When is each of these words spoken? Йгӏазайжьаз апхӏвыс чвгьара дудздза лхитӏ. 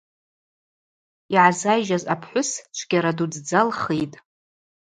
Йгӏазайжьаз 1.33 2.03
апхӏвыс 2.13 2.49
чвгьара 2.75 3.11
дудздза 3.17 3.61
лхитӏ. 3.67 4.15